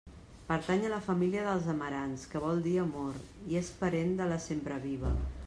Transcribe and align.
Pertany 0.45 0.85
a 0.87 0.89
la 0.93 1.01
família 1.07 1.43
dels 1.47 1.67
amarants, 1.73 2.25
que 2.33 2.41
vol 2.47 2.65
dir 2.69 2.75
amor, 2.85 3.21
i 3.53 3.61
és 3.61 3.71
parent 3.85 4.19
de 4.23 4.33
la 4.35 4.43
sempreviva. 4.49 5.15